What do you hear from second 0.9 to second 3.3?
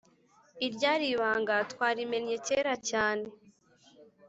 ribanga twarimennye kera cyane